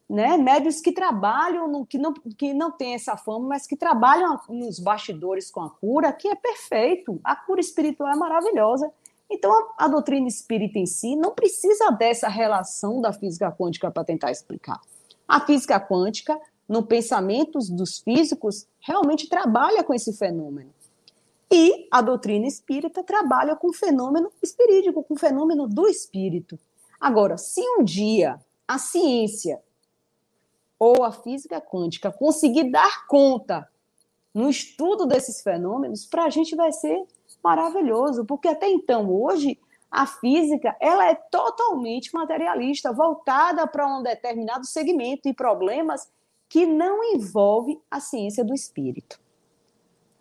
[0.09, 0.37] né?
[0.37, 4.81] Médios que trabalham, no, que, não, que não têm essa fama, mas que trabalham nos
[4.81, 7.20] bastidores com a cura, que é perfeito.
[7.22, 8.92] A cura espiritual é maravilhosa.
[9.30, 14.04] Então, a, a doutrina espírita em si não precisa dessa relação da física quântica para
[14.04, 14.80] tentar explicar.
[15.28, 16.38] A física quântica,
[16.68, 20.74] no pensamento dos físicos, realmente trabalha com esse fenômeno.
[21.50, 26.58] E a doutrina espírita trabalha com o fenômeno espirídico, com o fenômeno do espírito.
[27.00, 29.60] Agora, se um dia a ciência
[30.78, 33.68] ou a física quântica conseguir dar conta
[34.32, 37.04] no estudo desses fenômenos, para a gente vai ser
[37.42, 39.59] maravilhoso, porque até então, hoje,
[39.90, 46.09] a física ela é totalmente materialista, voltada para um determinado segmento e problemas
[46.48, 49.20] que não envolve a ciência do espírito,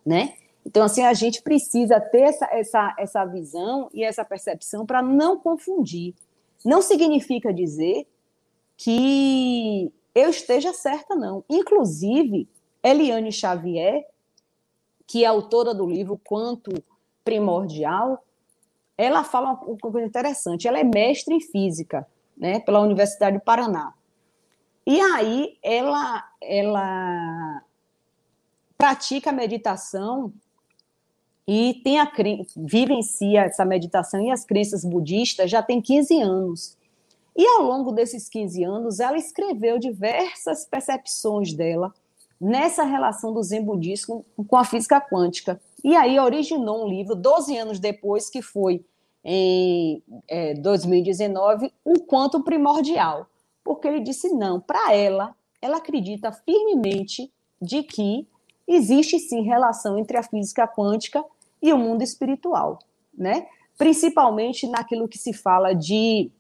[0.06, 0.36] né?
[0.66, 5.40] Então, assim, a gente precisa ter essa, essa, essa visão e essa percepção para não
[5.40, 6.14] confundir.
[6.64, 8.06] Não significa dizer
[8.78, 11.44] que eu esteja certa, não.
[11.50, 12.48] Inclusive,
[12.84, 14.06] Eliane Xavier,
[15.08, 16.72] que é autora do livro Quanto
[17.24, 18.24] Primordial,
[18.98, 20.68] ela fala uma coisa interessante.
[20.68, 23.94] Ela é mestre em física, né, pela Universidade do Paraná.
[24.86, 27.64] E aí ela, ela
[28.78, 30.34] pratica meditação
[31.48, 32.12] e tem a
[32.56, 36.78] vivencia essa meditação e as crenças budistas já tem 15 anos.
[37.36, 41.94] E ao longo desses 15 anos, ela escreveu diversas percepções dela
[42.40, 45.60] nessa relação do Zen budismo com a física quântica.
[45.84, 48.84] E aí originou um livro, 12 anos depois, que foi
[49.24, 53.28] em é, 2019, O Quanto Primordial.
[53.64, 58.28] Porque ele disse não, para ela, ela acredita firmemente de que
[58.68, 61.24] existe sim relação entre a física quântica
[61.62, 62.80] e o mundo espiritual,
[63.14, 63.48] né?
[63.78, 66.32] Principalmente naquilo que se fala de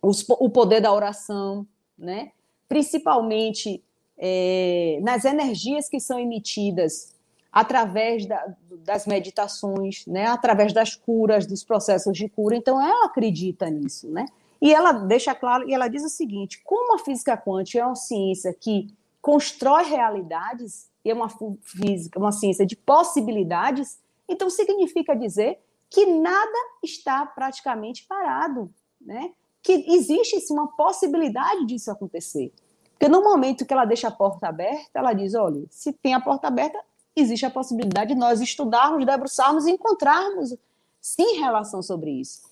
[0.00, 1.66] os, o poder da oração,
[1.98, 2.30] né?
[2.68, 3.82] principalmente
[4.18, 7.13] é, nas energias que são emitidas
[7.54, 10.26] através da, das meditações, né?
[10.26, 12.56] através das curas, dos processos de cura.
[12.56, 14.10] Então, ela acredita nisso.
[14.10, 14.26] Né?
[14.60, 17.94] E ela deixa claro, e ela diz o seguinte: como a física quântica é uma
[17.94, 18.88] ciência que
[19.22, 21.28] constrói realidades, e é uma
[21.62, 28.70] física, uma ciência de possibilidades, então significa dizer que nada está praticamente parado.
[29.00, 29.32] Né?
[29.64, 32.52] que existe sim, uma possibilidade disso acontecer.
[32.92, 36.20] Porque no momento que ela deixa a porta aberta, ela diz: olha, se tem a
[36.20, 36.78] porta aberta,
[37.20, 40.56] existe a possibilidade de nós estudarmos, debruçarmos e encontrarmos
[41.00, 42.42] sim relação sobre isso.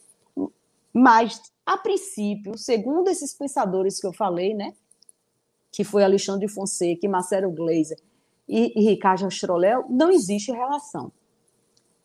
[0.92, 4.74] Mas, a princípio, segundo esses pensadores que eu falei, né,
[5.70, 7.98] que foi Alexandre Fonseca, Marcelo Gleiser
[8.46, 11.10] e, e Ricardo Astroléu, não existe relação.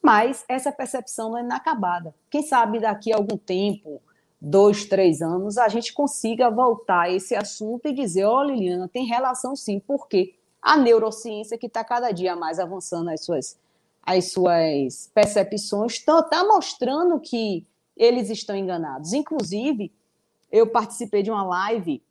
[0.02, 2.15] Mas essa percepção não é inacabada.
[2.30, 4.02] Quem sabe daqui a algum tempo,
[4.39, 9.06] dois, três anos, a gente consiga voltar a esse assunto e dizer, ó, Liliana, tem
[9.06, 10.37] relação sim, porque
[10.67, 13.58] a neurociência que está cada dia mais avançando as suas,
[14.06, 19.13] as suas percepções está tá mostrando que eles estão enganados.
[19.13, 19.93] Inclusive,
[20.51, 22.03] eu participei de uma live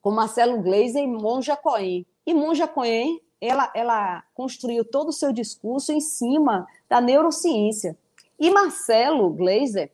[0.00, 2.06] com Marcelo Gleiser e Monja Cohen.
[2.24, 7.98] E Monja Cohen, ela, ela construiu todo o seu discurso em cima da neurociência.
[8.38, 9.90] E Marcelo Gleiser,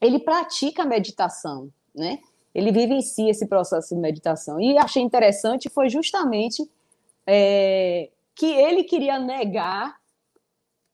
[0.00, 2.18] ele pratica meditação, né?
[2.52, 4.60] Ele vivencia esse processo de meditação.
[4.60, 6.68] E achei interessante foi justamente
[7.26, 9.96] é, que ele queria negar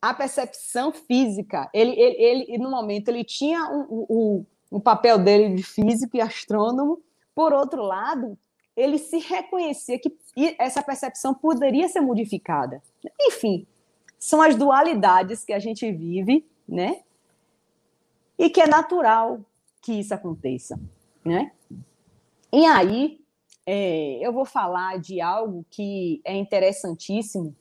[0.00, 1.70] a percepção física.
[1.72, 6.20] Ele, ele, ele no momento, ele tinha um, um, um papel dele de físico e
[6.20, 7.02] astrônomo.
[7.34, 8.36] Por outro lado,
[8.76, 10.12] ele se reconhecia que
[10.58, 12.82] essa percepção poderia ser modificada.
[13.20, 13.66] Enfim,
[14.18, 17.02] são as dualidades que a gente vive, né?
[18.42, 19.40] e que é natural
[19.80, 20.78] que isso aconteça,
[21.24, 21.52] né?
[22.52, 23.21] E aí
[23.66, 27.54] é, eu vou falar de algo que é interessantíssimo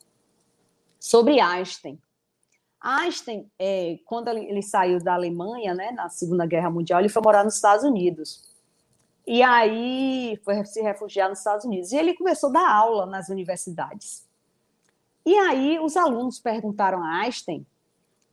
[1.00, 2.00] sobre Einstein.
[2.80, 7.44] Einstein, é, quando ele, saiu da Alemanha, né, na Segunda Guerra Mundial, ele foi morar
[7.44, 8.44] nos Estados Unidos.
[9.26, 11.92] E aí foi se refugiar nos Estados Unidos.
[11.92, 14.28] E ele começou a dar aula nas universidades.
[15.24, 17.66] E aí os alunos perguntaram a Einstein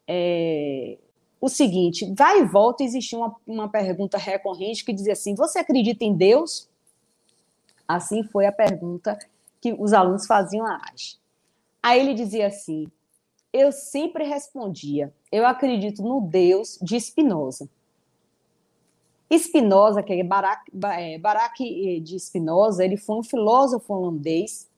[0.08, 0.96] é,
[1.40, 6.04] o seguinte: vai e volta, existia uma, uma pergunta recorrente que dizia assim: Você acredita
[6.04, 6.67] em Deus?
[7.88, 9.18] Assim foi a pergunta
[9.60, 11.18] que os alunos faziam a arte.
[11.82, 12.86] Aí ele dizia assim:
[13.52, 17.68] eu sempre respondia, eu acredito no Deus de Spinoza.
[19.32, 24.68] Spinoza, que é Barak, é, Barak eh, de Spinoza, ele foi um filósofo holandês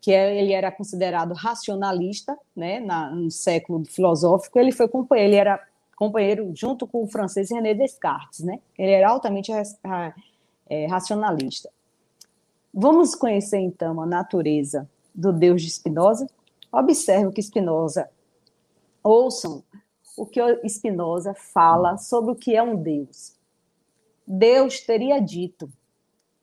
[0.00, 4.58] que é, ele era considerado racionalista, né, na, no século filosófico.
[4.58, 5.62] Ele foi ele era
[5.94, 8.58] companheiro junto com o francês René Descartes, né?
[8.76, 9.52] Ele era altamente
[10.68, 11.70] é, racionalista.
[12.74, 16.26] Vamos conhecer então a natureza do Deus de Spinoza.
[16.72, 18.08] Observe o que Spinoza
[19.02, 19.62] ouçam
[20.16, 23.36] o que Spinoza fala sobre o que é um Deus.
[24.26, 25.70] Deus teria dito: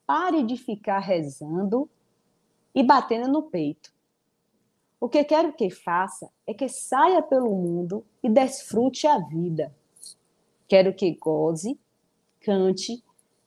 [0.06, 1.90] pare de ficar rezando
[2.74, 3.92] e batendo no peito.
[5.00, 9.74] O que quero que faça é que saia pelo mundo e desfrute a vida.
[10.68, 11.80] Quero que goze,
[12.42, 13.04] cante,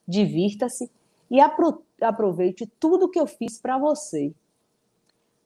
[0.07, 0.91] divirta-se
[1.29, 1.39] e
[2.03, 4.33] aproveite tudo que eu fiz para você.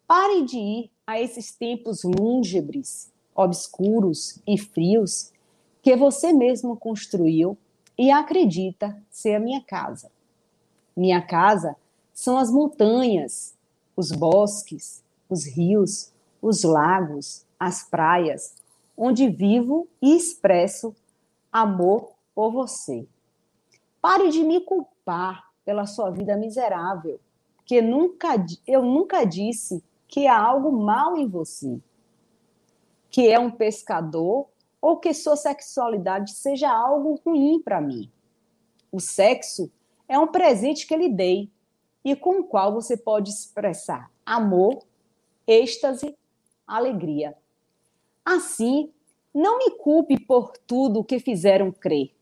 [0.07, 5.31] Pare de ir a esses tempos lúngubres, obscuros e frios
[5.81, 7.57] que você mesmo construiu
[7.97, 10.11] e acredita ser a minha casa.
[10.95, 11.75] Minha casa
[12.13, 13.55] são as montanhas,
[13.95, 18.55] os bosques, os rios, os lagos, as praias,
[18.97, 20.95] onde vivo e expresso
[21.51, 23.07] amor por você.
[24.01, 27.19] Pare de me culpar pela sua vida miserável,
[27.65, 28.29] que nunca,
[28.65, 31.77] eu nunca disse que há algo mal em você,
[33.09, 34.47] que é um pescador
[34.81, 38.09] ou que sua sexualidade seja algo ruim para mim.
[38.89, 39.69] O sexo
[40.07, 41.51] é um presente que lhe dei
[42.01, 44.79] e com o qual você pode expressar amor,
[45.45, 46.17] êxtase,
[46.65, 47.35] alegria.
[48.23, 48.89] Assim,
[49.33, 52.15] não me culpe por tudo o que fizeram crer.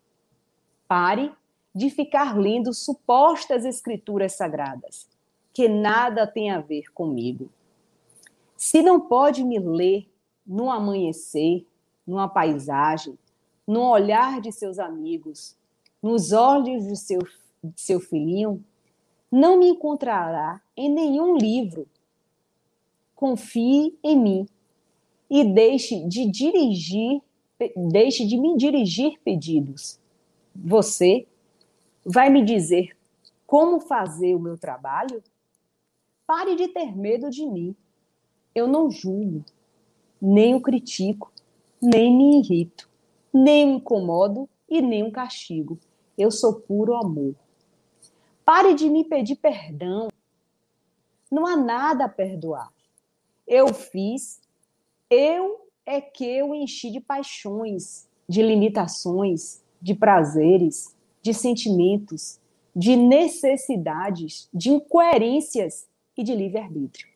[0.87, 1.31] Pare
[1.75, 5.09] de ficar lendo supostas escrituras sagradas,
[5.53, 7.49] que nada tem a ver comigo.
[8.55, 10.09] Se não pode me ler
[10.47, 11.67] no amanhecer,
[12.07, 13.19] numa paisagem,
[13.67, 15.57] no olhar de seus amigos,
[16.01, 17.19] nos olhos de seu,
[17.61, 18.63] de seu filhinho,
[19.29, 21.87] não me encontrará em nenhum livro.
[23.13, 24.47] Confie em mim
[25.29, 27.21] e deixe de dirigir,
[27.91, 29.99] deixe de me dirigir pedidos.
[30.55, 31.27] Você
[32.05, 32.95] vai me dizer
[33.47, 35.23] como fazer o meu trabalho?
[36.25, 37.75] Pare de ter medo de mim.
[38.53, 39.43] Eu não julgo,
[40.21, 41.31] nem o critico,
[41.81, 42.89] nem me irrito,
[43.33, 45.77] nem o incomodo e nem o castigo.
[46.17, 47.35] Eu sou puro amor.
[48.43, 50.07] Pare de me pedir perdão.
[51.31, 52.71] Não há nada a perdoar.
[53.45, 54.41] Eu fiz,
[55.09, 60.94] eu é que eu enchi de paixões, de limitações, de prazeres,
[61.25, 62.39] de sentimentos,
[62.75, 67.07] de necessidades, de incoerências e de livre-arbítrio.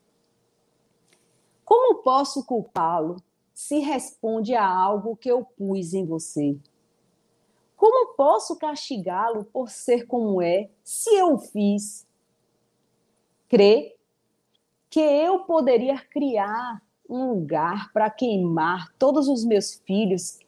[1.64, 3.18] Como posso culpá-lo
[3.54, 6.58] se responde a algo que eu pus em você?
[7.78, 12.08] Como posso castigá-lo por ser como é, se eu fiz?
[13.48, 13.96] Crê
[14.90, 20.40] que eu poderia criar um lugar para queimar todos os meus filhos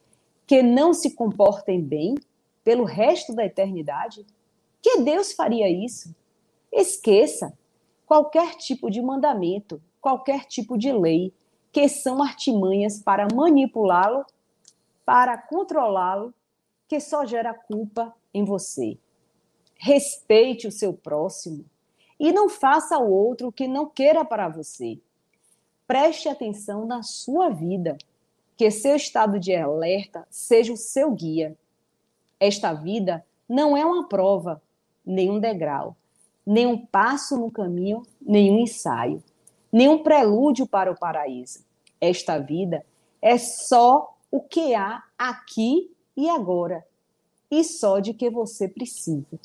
[0.48, 2.16] que não se comportem bem
[2.64, 4.26] pelo resto da eternidade?
[4.82, 6.16] Que Deus faria isso?
[6.72, 7.58] Esqueça
[8.06, 11.34] qualquer tipo de mandamento, qualquer tipo de lei,
[11.72, 14.26] que são artimanhas para manipulá-lo,
[15.06, 16.34] para controlá-lo
[16.88, 18.98] que só gera culpa em você.
[19.78, 21.66] Respeite o seu próximo
[22.20, 25.00] e não faça ao outro o que não queira para você.
[25.88, 27.98] Preste atenção na sua vida,
[28.56, 31.58] que seu estado de alerta seja o seu guia.
[32.42, 34.60] Esta vida não é uma prova,
[35.06, 35.96] nem um degrau,
[36.44, 39.24] nem um passo no caminho, nem um ensaio,
[39.72, 41.64] nem um prelúdio para o paraíso.
[42.02, 42.84] Esta vida
[43.22, 46.84] é só o que há aqui e agora,
[47.52, 49.40] e só de que você precisa.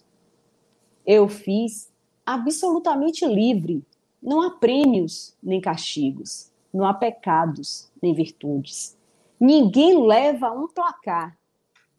[1.04, 1.92] Eu fiz
[2.24, 3.84] absolutamente livre.
[4.22, 8.96] Não há prêmios nem castigos, não há pecados nem virtudes.
[9.38, 11.36] Ninguém leva um placar,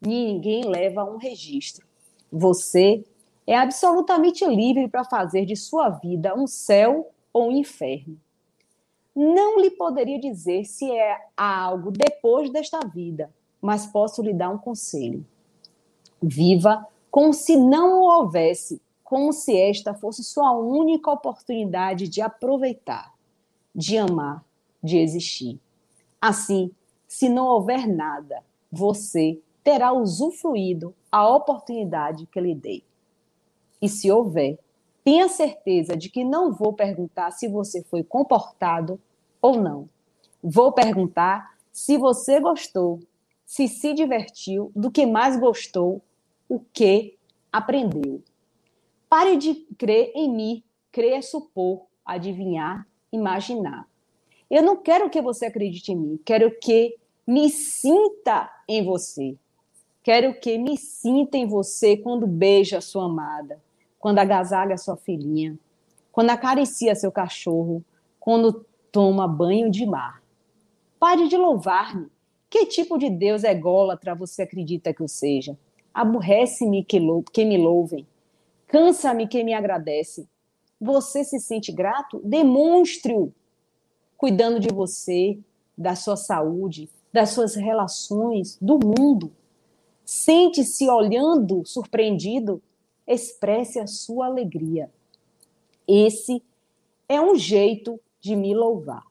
[0.00, 1.86] ninguém leva um registro.
[2.30, 3.04] Você
[3.46, 8.18] é absolutamente livre para fazer de sua vida um céu ou um inferno.
[9.14, 14.58] Não lhe poderia dizer se é algo depois desta vida, mas posso lhe dar um
[14.58, 15.26] conselho.
[16.22, 23.14] Viva como se não o houvesse, como se esta fosse sua única oportunidade de aproveitar,
[23.74, 24.44] de amar,
[24.82, 25.58] de existir.
[26.20, 26.70] Assim,
[27.08, 32.82] se não houver nada, você terá usufruído a oportunidade que lhe dei.
[33.82, 34.58] E se houver,
[35.04, 38.98] tenha certeza de que não vou perguntar se você foi comportado
[39.42, 39.86] ou não.
[40.42, 43.00] Vou perguntar se você gostou,
[43.44, 46.00] se se divertiu, do que mais gostou,
[46.48, 47.18] o que
[47.52, 48.22] aprendeu.
[49.06, 53.86] Pare de crer em mim, crer é supor, adivinhar, imaginar.
[54.50, 56.96] Eu não quero que você acredite em mim, quero que
[57.26, 59.36] me sinta em você.
[60.08, 63.62] Quero que me sinta em você quando beija a sua amada,
[63.98, 65.58] quando agasalha a sua filhinha,
[66.10, 67.84] quando acaricia seu cachorro,
[68.18, 70.22] quando toma banho de mar.
[70.98, 72.06] Pare de louvar-me.
[72.48, 75.58] Que tipo de Deus ególatra você acredita que eu seja?
[75.92, 76.98] Aborrece-me que,
[77.30, 78.06] que me louvem.
[78.66, 80.26] Cansa-me que me agradece.
[80.80, 82.18] Você se sente grato?
[82.24, 83.30] Demonstre-o.
[84.16, 85.38] Cuidando de você,
[85.76, 89.36] da sua saúde, das suas relações, do mundo.
[90.10, 92.62] Sente-se olhando surpreendido,
[93.06, 94.90] expresse a sua alegria.
[95.86, 96.42] Esse
[97.06, 99.04] é um jeito de me louvar.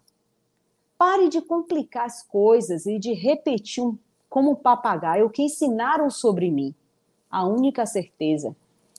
[0.97, 3.95] Pare de complicar as coisas e de repetir um,
[4.27, 6.73] como um papagaio o que ensinaram sobre mim.
[7.29, 8.55] A única certeza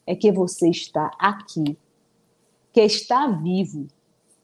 [0.07, 1.77] é que você está aqui,
[2.73, 3.89] que está vivo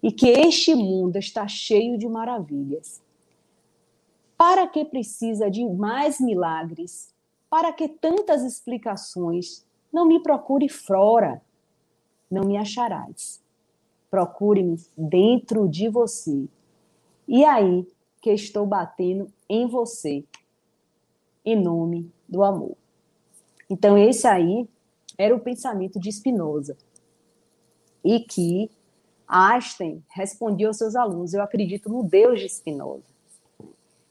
[0.02, 3.00] e que este mundo está cheio de maravilhas.
[4.36, 7.13] Para que precisa de mais milagres?
[7.54, 9.64] Para que tantas explicações?
[9.92, 11.40] Não me procure fora,
[12.28, 13.40] não me acharás.
[14.10, 16.48] Procure-me dentro de você.
[17.28, 17.86] E aí
[18.20, 20.24] que estou batendo em você,
[21.44, 22.76] em nome do amor.
[23.70, 24.68] Então, esse aí
[25.16, 26.76] era o pensamento de Spinoza.
[28.04, 28.68] E que
[29.28, 33.14] Einstein respondia aos seus alunos: Eu acredito no Deus de Spinoza.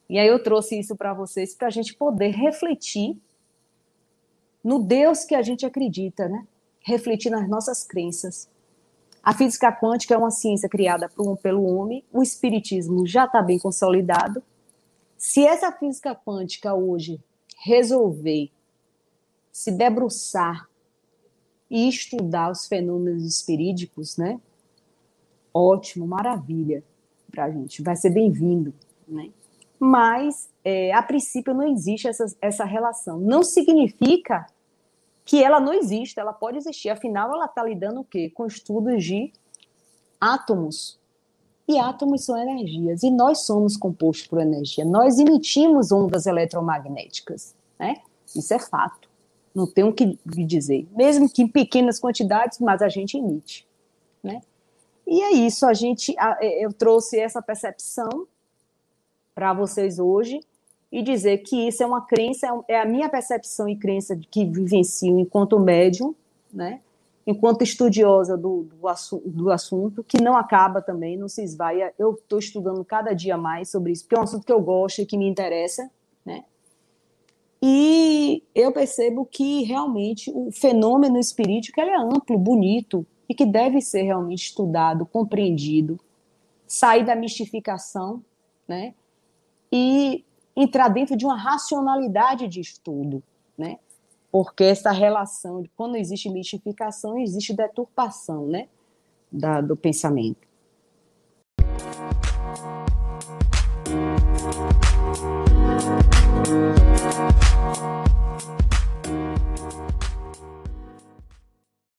[0.10, 3.22] E aí eu trouxe isso para vocês para a gente poder refletir
[4.64, 6.46] no Deus que a gente acredita, né?
[6.82, 8.50] Refletir nas nossas crenças.
[9.22, 11.10] A física quântica é uma ciência criada
[11.42, 14.44] pelo homem, o espiritismo já está bem consolidado.
[15.18, 17.20] Se essa física quântica hoje
[17.58, 18.52] resolver
[19.52, 20.68] se debruçar
[21.70, 24.42] e estudar os fenômenos espirídicos, né?
[25.54, 26.84] Ótimo, maravilha
[27.32, 28.74] para a gente, vai ser bem-vindo,
[29.08, 29.32] né?
[29.84, 33.20] mas é, a princípio não existe essa, essa relação.
[33.20, 34.46] Não significa
[35.26, 36.90] que ela não existe, ela pode existir.
[36.90, 38.30] Afinal, ela está lidando o quê?
[38.30, 39.32] Com estudos de
[40.20, 41.00] átomos.
[41.68, 44.84] E átomos são energias, e nós somos compostos por energia.
[44.84, 48.02] Nós emitimos ondas eletromagnéticas, né?
[48.36, 49.10] Isso é fato.
[49.56, 50.86] Não tenho o que dizer.
[50.92, 53.66] Mesmo que em pequenas quantidades, mas a gente emite,
[54.22, 54.42] né?
[55.08, 58.28] E é isso, a gente, eu trouxe essa percepção
[59.36, 60.42] para vocês hoje
[60.94, 64.46] e dizer que isso é uma crença, é, a minha percepção e crença de que
[64.46, 66.14] vivencio enquanto médium,
[66.54, 66.82] né?
[67.26, 71.92] enquanto estudiosa do, do, assu do, assunto, que não acaba também, não se esvaia.
[71.98, 75.02] Eu estou estudando cada dia mais sobre isso, porque é um assunto que eu gosto
[75.02, 75.90] e que me interessa,
[76.24, 76.44] né?
[77.60, 83.82] E eu percebo que realmente o fenômeno espiritual ele é amplo, bonito e que deve
[83.82, 86.00] ser realmente estudado, compreendido,
[86.68, 88.22] sair da mistificação,
[88.68, 88.94] né?
[89.76, 90.24] e
[90.56, 93.24] entrar dentro de uma racionalidade de estudo,
[93.58, 93.78] né?
[94.32, 98.68] Porque essa relação de quando existe mistificação, existe deturpação, né?
[99.32, 100.48] Da, do pensamento.